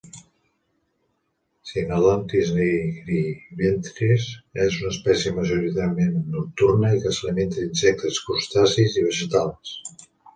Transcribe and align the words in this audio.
"Synodontis 1.71 2.47
nigriventris" 2.55 4.25
és 4.63 4.77
una 4.79 4.93
espècie 4.95 5.33
majoritàriament 5.35 6.15
nocturna 6.37 6.91
i 6.95 7.03
que 7.05 7.13
s'alimenta 7.19 7.59
d'insectes, 7.61 8.19
crustacis 8.31 8.97
i 9.03 9.05
vegetals. 9.11 9.77